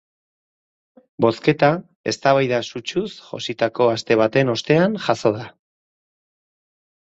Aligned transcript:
Bozketa, 1.25 1.69
eztabaida 2.13 2.63
sutsuz 2.73 3.05
jositako 3.29 3.93
aste 3.99 4.21
baten 4.25 4.53
ostean 4.57 5.01
jazo 5.07 5.37
da. 5.41 5.49